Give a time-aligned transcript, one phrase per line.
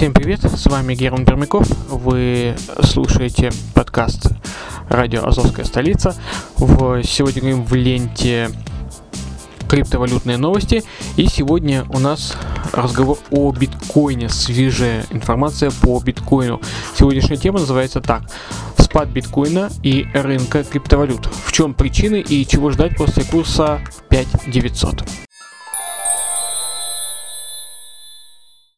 [0.00, 1.68] Всем привет, с вами Герман Пермяков.
[1.90, 4.32] Вы слушаете подкаст
[4.88, 6.16] радио Азовская столица.
[6.56, 8.48] В, сегодня говорим в ленте
[9.68, 10.84] криптовалютные новости.
[11.18, 12.34] И сегодня у нас
[12.72, 16.62] разговор о биткоине, свежая информация по биткоину.
[16.98, 18.22] Сегодняшняя тема называется так.
[18.78, 21.26] Спад биткоина и рынка криптовалют.
[21.26, 25.29] В чем причины и чего ждать после курса 5900.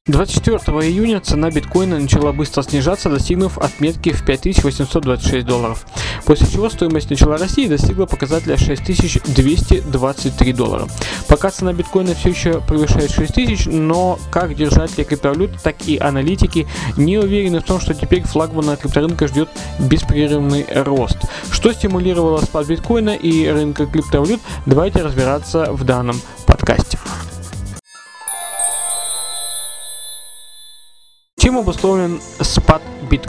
[0.09, 0.59] 24
[0.91, 5.87] июня цена биткоина начала быстро снижаться, достигнув отметки в 5826 долларов,
[6.25, 10.89] после чего стоимость начала расти и достигла показателя 6223 доллара.
[11.29, 17.19] Пока цена биткоина все еще превышает 6000, но как держатели криптовалют, так и аналитики не
[17.19, 21.19] уверены в том, что теперь флагмана крипторынка ждет беспрерывный рост.
[21.53, 26.99] Что стимулировало спад биткоина и рынка криптовалют, давайте разбираться в данном подкасте.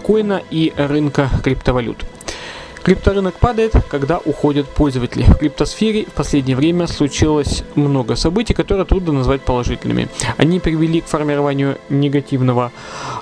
[0.04, 2.06] Биткоина и рынка криптовалют?
[2.84, 5.24] Крипторынок падает, когда уходят пользователи.
[5.24, 10.10] В криптосфере в последнее время случилось много событий, которые трудно назвать положительными.
[10.36, 12.74] Они привели к формированию негативного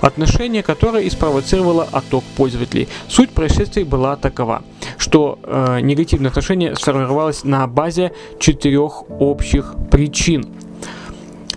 [0.01, 2.87] отношения, которое и спровоцировало отток пользователей.
[3.07, 4.63] Суть происшествий была такова,
[4.97, 10.47] что э, негативное отношение сформировалось на базе четырех общих причин–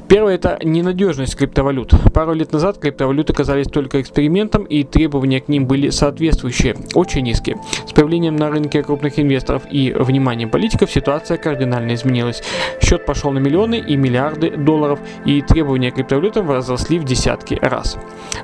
[0.06, 1.94] Первое– это ненадежность криптовалют.
[2.12, 7.56] Пару лет назад криптовалюты казались только экспериментом, и требования к ним были соответствующие, очень низкие.
[7.86, 12.42] С появлением на рынке крупных инвесторов и вниманием политиков ситуация кардинально изменилась.
[12.82, 17.96] Счет пошел на миллионы и миллиарды долларов, и требования к криптовалютам возросли в десятки раз.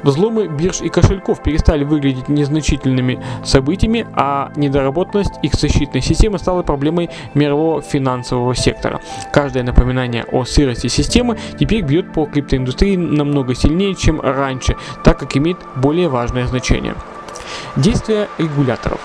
[0.02, 7.10] Взломы бирж и кошельков перестали выглядеть незначительными событиями, а недоработанность их защитной системы стала проблемой
[7.34, 9.00] мирового финансового сектора.
[9.30, 15.36] Каждое напоминание о сырости системы теперь бьет по криптоиндустрии намного сильнее, чем раньше, так как
[15.36, 16.94] имеет более важное значение.
[17.76, 19.00] Действия регуляторов.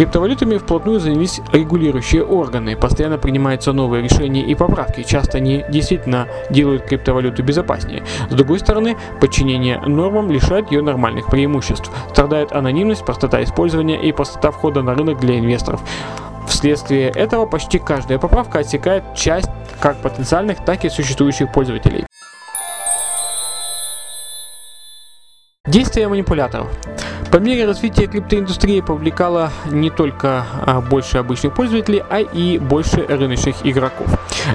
[0.00, 2.74] Криптовалютами вплотную занялись регулирующие органы.
[2.74, 5.02] Постоянно принимаются новые решения и поправки.
[5.02, 8.02] Часто они действительно делают криптовалюту безопаснее.
[8.30, 11.90] С другой стороны, подчинение нормам лишает ее нормальных преимуществ.
[12.12, 15.82] Страдает анонимность, простота использования и простота входа на рынок для инвесторов.
[16.50, 19.48] Вследствие этого почти каждая поправка отсекает часть
[19.80, 22.04] как потенциальных, так и существующих пользователей.
[25.66, 26.68] Действия манипуляторов.
[27.30, 33.64] По мере развития криптоиндустрии повлекала не только а, больше обычных пользователей, а и больше рыночных
[33.64, 34.08] игроков.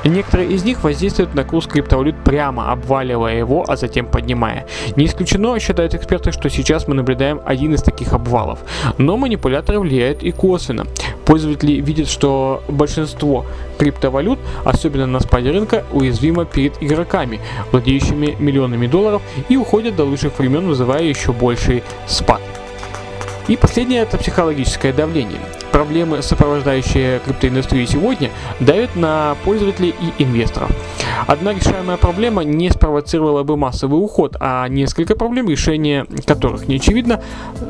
[0.04, 4.68] Некоторые из них воздействуют на курс криптовалют прямо, обваливая его, а затем поднимая.
[4.98, 8.60] Не исключено, считают эксперты, что сейчас мы наблюдаем один из таких обвалов.
[8.98, 10.86] Но манипуляторы влияют и косвенно.
[11.26, 13.46] Пользователи видят, что большинство
[13.80, 17.40] криптовалют, особенно на спаде рынка, уязвимо перед игроками,
[17.72, 22.42] владеющими миллионами долларов, и уходят до лучших времен, вызывая еще больший спад.
[23.48, 25.40] И последнее это психологическое давление.
[25.72, 30.72] Проблемы, сопровождающие криптоиндустрию сегодня, давят на пользователей и инвесторов.
[31.28, 37.22] Одна решаемая проблема не спровоцировала бы массовый уход, а несколько проблем, решение которых не очевидно,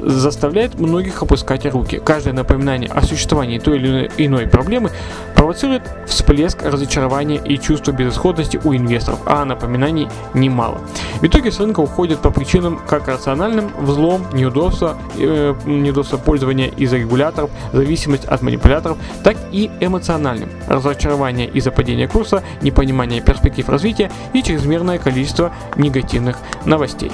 [0.01, 1.99] заставляет многих опускать руки.
[2.03, 4.91] Каждое напоминание о существовании той или иной проблемы
[5.35, 10.79] провоцирует всплеск разочарования и чувство безысходности у инвесторов, а напоминаний немало.
[11.21, 16.97] В итоге с рынка уходят по причинам как рациональным, взлом, неудобства, э, неудобства пользования из-за
[16.97, 24.41] регуляторов, зависимость от манипуляторов, так и эмоциональным, разочарование из-за падения курса, непонимание перспектив развития и
[24.41, 27.11] чрезмерное количество негативных новостей.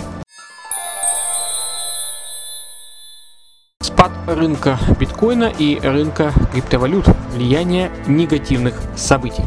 [4.36, 7.06] Рынка биткоина и рынка криптовалют.
[7.34, 9.44] Влияние негативных событий.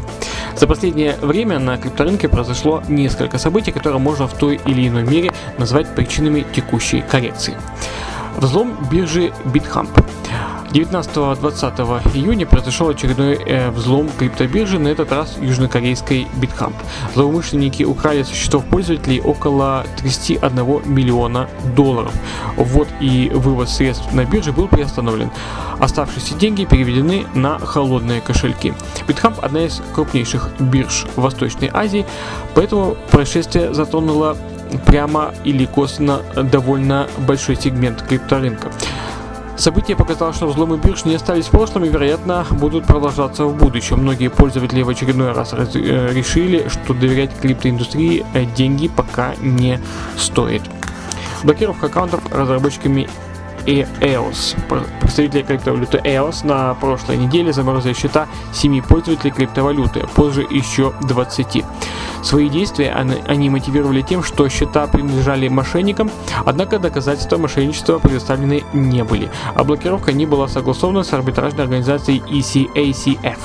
[0.55, 5.31] За последнее время на крипторынке произошло несколько событий, которые можно в той или иной мере
[5.57, 7.55] назвать причинами текущей коррекции.
[8.37, 9.89] Взлом биржи BitHump.
[10.75, 16.73] 19-20 июня произошел очередной э, взлом криптобиржи, на этот раз южнокорейской BitHump.
[17.13, 22.11] Злоумышленники украли со счетов пользователей около 31 миллиона долларов.
[22.57, 25.31] Ввод и вывод средств на бирже был приостановлен.
[25.79, 28.73] Оставшиеся деньги переведены на холодные кошельки.
[29.07, 32.05] BitHump одна из крупнейших бирж Восточной Азии,
[32.53, 34.35] поэтому происшествие затронуло
[34.85, 38.71] прямо или косвенно довольно большой сегмент крипторынка.
[39.57, 43.99] Событие показало, что взломы бирж не остались в прошлом и, вероятно, будут продолжаться в будущем.
[43.99, 49.79] Многие пользователи в очередной раз э, решили, что доверять криптоиндустрии э, деньги пока не
[50.17, 50.61] стоит.
[51.43, 53.07] Блокировка аккаунтов разработчиками
[53.65, 54.57] EOS.
[54.99, 61.63] Представители криптовалюты EOS на прошлой неделе заморозили счета 7 пользователей криптовалюты, позже еще 20.
[62.25, 66.09] Свои действия они, они мотивировали тем, что счета принадлежали мошенникам,
[66.43, 73.37] однако доказательства мошенничества предоставлены не были, а блокировка не была согласована с арбитражной организацией ECACF.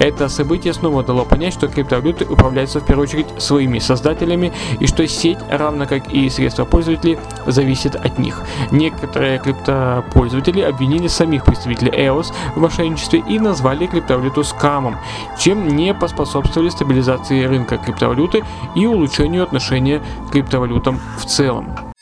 [0.00, 5.06] Это событие снова дало понять, что криптовалюты управляются в первую очередь своими создателями и что
[5.06, 8.42] сеть, равно как и средства пользователей, зависит от них.
[8.72, 14.98] Некоторые криптопользователи обвинили самих представителей EOS в мошенничестве и назвали криптовалюту скамом,
[15.38, 17.78] чем не поспособствовали стабилизации рынка
[18.24, 18.44] криптовалюты
[18.74, 21.93] и улучшению отношения к криптовалютам в целом.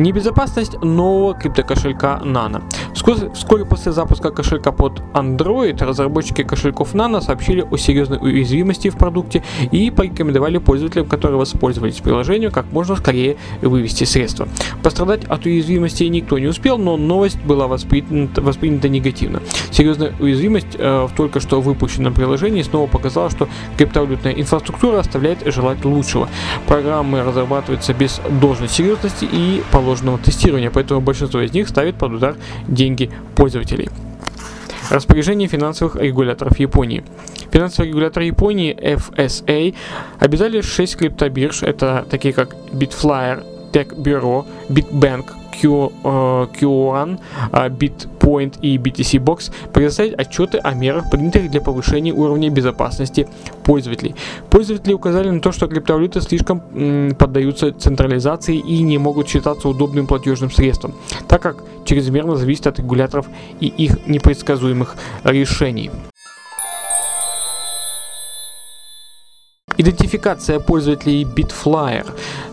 [0.00, 2.62] Небезопасность нового криптокошелька Nano.
[2.94, 8.96] Вскоре, вскоре после запуска кошелька под Android разработчики кошельков Nano сообщили о серьезной уязвимости в
[8.96, 14.48] продукте и порекомендовали пользователям, которые воспользовались приложением, как можно скорее вывести средства.
[14.82, 19.42] Пострадать от уязвимости никто не успел, но новость была воспринята, воспринята негативно.
[19.70, 25.84] Серьезная уязвимость э, в только что выпущенном приложении снова показала, что криптовалютная инфраструктура оставляет желать
[25.84, 26.30] лучшего.
[26.66, 32.36] Программы разрабатываются без должной серьезности и положенного тестирования, поэтому большинство из них ставит под удар
[32.68, 33.88] деньги пользователей.
[34.88, 37.02] Распоряжение финансовых регуляторов Японии.
[37.50, 39.74] Финансовый регулятор Японии FSA
[40.20, 47.18] обязали 6 криптобирж, это такие как Bitflyer, Tech Bureau, Bitbank, Q, э, Q1,
[47.52, 53.28] э, Bitpoint и BTC Box предоставить отчеты о мерах, принятых для повышения уровня безопасности
[53.64, 54.14] пользователей.
[54.50, 60.06] Пользователи указали на то, что криптовалюты слишком м, поддаются централизации и не могут считаться удобным
[60.06, 60.94] платежным средством,
[61.28, 63.26] так как чрезмерно зависит от регуляторов
[63.60, 65.90] и их непредсказуемых решений.
[69.80, 72.06] Идентификация пользователей Bitflyer.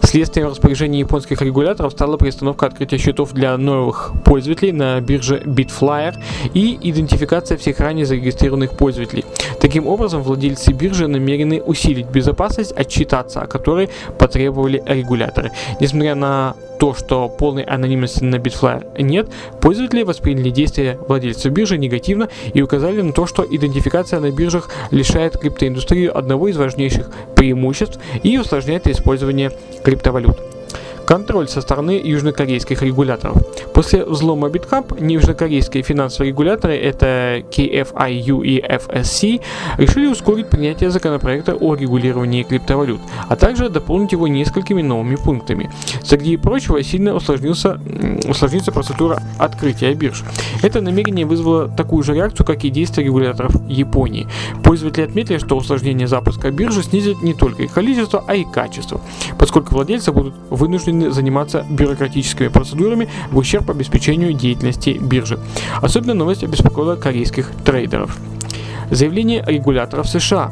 [0.07, 6.15] Следствием распоряжения японских регуляторов стала приостановка открытия счетов для новых пользователей на бирже Bitflyer
[6.53, 9.25] и идентификация всех ранее зарегистрированных пользователей.
[9.59, 15.51] Таким образом, владельцы биржи намерены усилить безопасность, отчитаться о которой потребовали регуляторы.
[15.81, 19.29] Несмотря на то, что полной анонимности на Bitflyer нет,
[19.61, 25.37] пользователи восприняли действия владельцев биржи негативно и указали на то, что идентификация на биржах лишает
[25.37, 29.51] криптоиндустрию одного из важнейших преимуществ и усложняет использование
[29.83, 30.56] криптовалют.
[31.07, 33.37] Контроль со стороны южнокорейских регуляторов.
[33.73, 39.41] После взлома BitHub южнокорейские финансовые регуляторы, это KFIU и FSC,
[39.77, 42.99] решили ускорить принятие законопроекта о регулировании криптовалют,
[43.29, 45.71] а также дополнить его несколькими новыми пунктами.
[46.03, 47.79] Среди прочего, сильно усложнился,
[48.27, 50.25] усложнится процедура открытия бирж.
[50.61, 54.27] Это намерение вызвало такую же реакцию, как и действия регуляторов Японии.
[54.61, 58.99] Пользователи отметили, что усложнение запуска биржи снизит не только их количество, а и качество,
[59.37, 65.39] поскольку владельцы будут вынуждены заниматься бюрократическими процедурами в ущерб обеспечению деятельности биржи.
[65.81, 68.17] Особенно новость обеспокоила корейских трейдеров.
[68.91, 70.51] Заявление регуляторов США.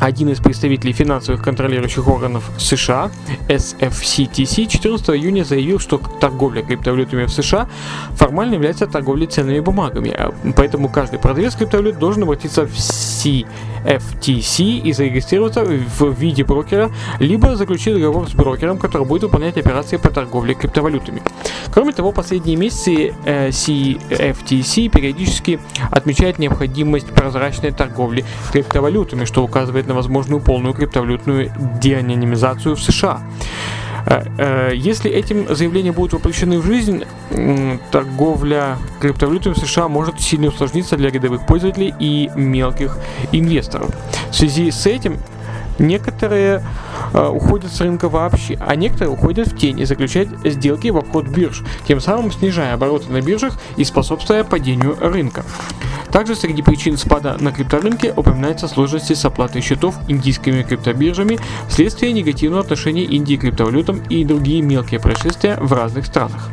[0.00, 3.12] Один из представителей финансовых контролирующих органов США,
[3.48, 7.68] SFCTC, 14 июня заявил, что торговля криптовалютами в США
[8.16, 10.16] формально является торговлей ценными бумагами,
[10.56, 13.46] поэтому каждый продавец криптовалют должен обратиться в CFTC
[13.84, 20.10] и зарегистрироваться в виде брокера, либо заключить договор с брокером, который будет выполнять операции по
[20.10, 21.22] торговле криптовалютами.
[21.72, 25.58] Кроме того, последние месяцы э, CFTC периодически
[25.90, 33.22] отмечает необходимость прозрачной торговли криптовалютами, что указывает на возможную полную криптовалютную деанонимизацию в США.
[34.06, 37.04] Э, э, Если этим заявления будут воплощены в жизнь,
[37.90, 42.98] торговля криптовалютами в США может сильно усложниться для рядовых пользователей и мелких
[43.32, 43.90] инвесторов.
[44.30, 45.18] В связи с этим
[45.78, 46.62] Некоторые
[47.12, 51.26] э, уходят с рынка вообще, а некоторые уходят в тень и заключают сделки в обход
[51.26, 55.44] бирж, тем самым снижая обороты на биржах и способствуя падению рынка.
[56.12, 61.38] Также среди причин спада на крипторынке упоминаются сложности с оплатой счетов индийскими криптобиржами
[61.68, 66.50] вследствие негативного отношения Индии к криптовалютам и другие мелкие происшествия в разных странах.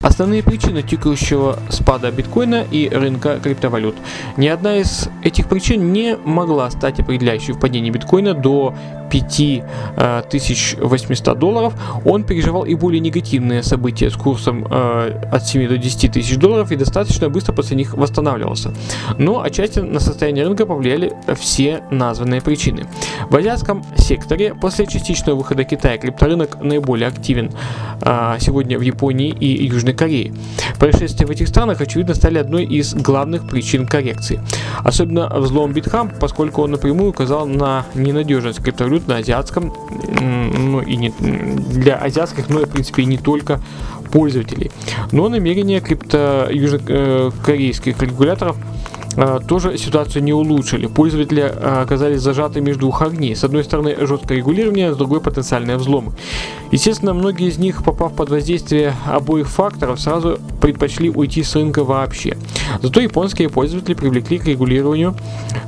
[0.00, 3.94] Основные причины текущего спада биткоина и рынка криптовалют.
[4.36, 8.74] Ни одна из этих причин не могла стать определяющей в падении биткоина до
[9.10, 11.74] 5800 долларов,
[12.04, 16.72] он переживал и более негативные события с курсом э, от 7 до 10 тысяч долларов
[16.72, 18.72] и достаточно быстро после них восстанавливался.
[19.18, 22.86] Но отчасти на состояние рынка повлияли все названные причины.
[23.30, 27.50] В азиатском секторе после частичного выхода Китая крипторынок наиболее активен
[28.00, 30.32] э, сегодня в Японии и Южной Корее.
[30.78, 34.40] Происшествия в этих странах, очевидно, стали одной из главных причин коррекции.
[34.84, 39.72] Особенно взлом Битхам, поскольку он напрямую указал на ненадежность криптовалют на азиатском,
[40.20, 43.60] ну и не для азиатских, но и в принципе и не только
[44.10, 44.70] пользователей.
[45.12, 48.77] Но намерения крипто южнокорейских регуляторов а,
[49.48, 50.86] тоже ситуацию не улучшили.
[50.86, 53.34] Пользователи а, оказались зажаты между двух огней.
[53.34, 56.12] С одной стороны жесткое регулирование, с другой потенциальные взломы.
[56.70, 62.36] Естественно, многие из них, попав под воздействие обоих факторов, сразу предпочли уйти с рынка вообще.
[62.82, 65.14] Зато японские пользователи привлекли к регулированию,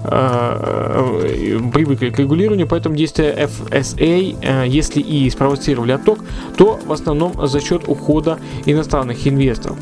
[0.04, 6.20] э, привыкли к регулированию, поэтому действия FSA, э, если и спровоцировали отток,
[6.56, 9.78] то в основном за счет ухода иностранных инвесторов.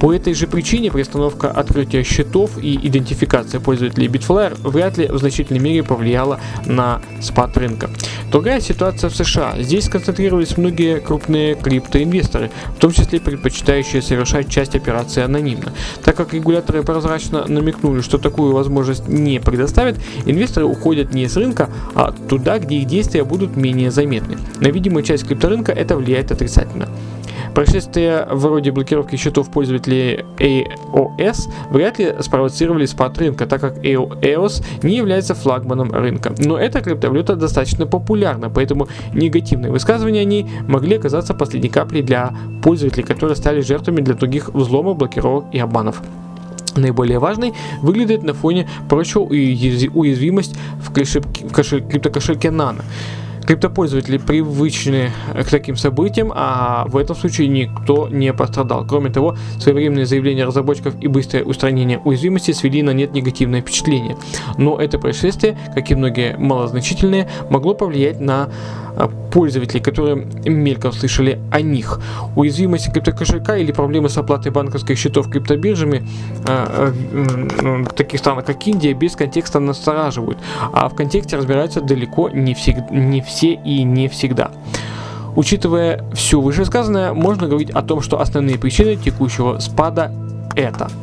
[0.00, 5.60] По этой же причине приостановка открытия счетов и идентификация пользователей Bitflyer вряд ли в значительной
[5.60, 7.88] мере повлияла на спад рынка.
[8.30, 9.54] Другая ситуация в США.
[9.58, 15.72] Здесь сконцентрировались многие крупные криптоинвесторы, в том числе предпочитающие совершать часть операций анонимно.
[16.04, 21.70] Так как регуляторы прозрачно намекнули, что такую возможность не предоставят, инвесторы уходят не с рынка,
[21.94, 24.36] а туда, где их действия будут менее заметны.
[24.60, 26.88] На видимую часть крипторынка это влияет отрицательно.
[27.56, 34.94] Происшествия вроде блокировки счетов пользователей AOS вряд ли спровоцировали спад рынка, так как AOS не
[34.98, 36.34] является флагманом рынка.
[36.36, 42.34] Но эта криптовалюта достаточно популярна, поэтому негативные высказывания о ней могли оказаться последней каплей для
[42.62, 46.02] пользователей, которые стали жертвами для других взломов, блокировок и обманов.
[46.76, 52.82] Наиболее важной выглядит на фоне прочего уязвимость в криптокошельке Nano.
[53.46, 58.84] Криптопользователи привычны к таким событиям, а в этом случае никто не пострадал.
[58.86, 64.16] Кроме того, своевременные заявления разработчиков и быстрое устранение уязвимости свели на нет негативное впечатление.
[64.58, 68.50] Но это происшествие, как и многие малозначительные, могло повлиять на
[69.30, 72.00] пользователей, которые мельком слышали о них.
[72.34, 76.06] Уязвимость криптокошелька или проблемы с оплатой банковских счетов криптобиржами
[76.46, 80.38] а, в таких странах, как Индия, без контекста настораживают,
[80.72, 84.50] а в контексте разбираются далеко не, всег, не все и не всегда.
[85.34, 90.10] Учитывая все вышесказанное, можно говорить о том, что основные причины текущего спада
[90.54, 90.90] это–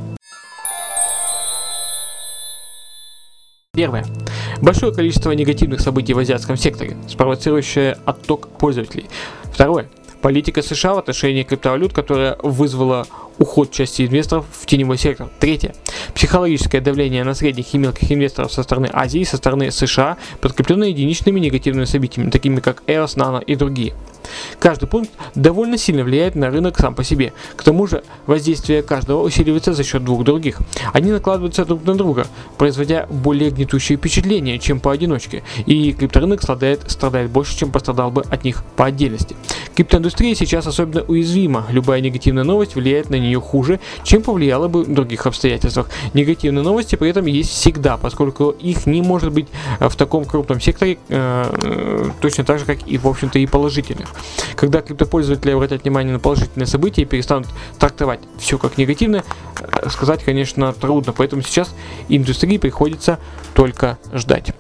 [3.76, 4.06] Первое.
[4.62, 9.08] Большое количество негативных событий в азиатском секторе, спровоцирующее отток пользователей.
[9.46, 9.90] Второе.
[10.22, 13.08] Политика США в отношении криптовалют, которая вызвала
[13.40, 15.28] уход части инвесторов в теневой сектор.
[15.40, 15.74] Третье.
[16.14, 20.90] Психологическое давление на средних и мелких инвесторов со стороны Азии и со стороны США, подкрепленное
[20.90, 23.96] единичными негативными событиями, такими как EOS, Nano и другие.
[24.60, 27.34] Каждый пункт довольно сильно влияет на рынок сам по себе.
[27.56, 30.60] К тому же воздействие каждого усиливается за счет двух других.
[30.94, 32.28] Они накладываются друг на друга,
[32.58, 35.44] производя более гнетущие впечатления, чем поодиночке.
[35.66, 39.36] И крипторынок страдает, страдает больше, чем пострадал бы от них по отдельности.
[39.76, 41.66] Криптоиндустрия сейчас особенно уязвима.
[41.70, 45.90] Любая негативная новость влияет на нее хуже, чем повлияла бы в других обстоятельствах.
[46.14, 49.48] Негативные новости при этом есть всегда, поскольку их не может быть
[49.80, 53.46] э, в таком крупном секторе э, э, точно так же, как и, в общем-то, и
[53.48, 54.13] положительных.
[54.56, 57.48] Когда криптопользователи обратят внимание на положительные события и перестанут
[57.80, 59.24] трактовать все как негативное,
[59.60, 61.14] э, сказать, конечно, трудно.
[61.14, 61.74] Поэтому сейчас
[62.10, 63.20] индустрии приходится
[63.54, 64.54] только ждать.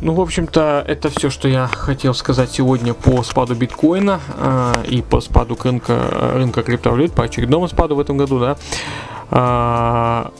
[0.00, 5.02] Ну, в общем-то, это все, что я хотел сказать сегодня по спаду биткоина э, и
[5.02, 8.56] по спаду рынка, рынка криптовалют, по очередному спаду в этом году, да.
[9.30, 10.30] Э,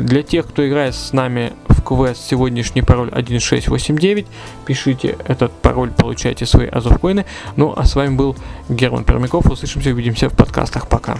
[0.00, 1.52] для тех, кто играет с нами
[1.88, 4.26] квест, сегодняшний пароль 1689.
[4.66, 7.24] Пишите этот пароль, получайте свои азовкоины.
[7.56, 8.36] Ну, а с вами был
[8.68, 9.46] Герман Пермяков.
[9.46, 10.86] Услышимся, увидимся в подкастах.
[10.86, 11.16] Пока.